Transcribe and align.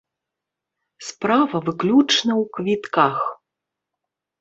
Справа 1.09 1.57
выключна 1.69 2.33
ў 2.41 2.43
квітках. 2.57 3.17